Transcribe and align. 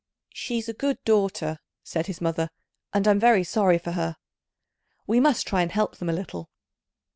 "She's 0.33 0.67
a 0.67 0.73
good 0.73 0.97
daughter," 1.03 1.59
said 1.83 2.07
his 2.07 2.21
mother, 2.21 2.49
"and 2.91 3.07
I'm 3.07 3.19
very 3.19 3.43
sorry 3.43 3.77
for 3.77 3.91
her. 3.91 4.15
We 5.05 5.19
must 5.19 5.45
try 5.45 5.61
and 5.61 5.71
help 5.71 5.97
them 5.97 6.09
a 6.09 6.13
little." 6.13 6.49